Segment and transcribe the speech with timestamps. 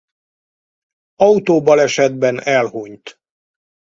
[1.19, 3.17] Autóbalesetben elhunyt.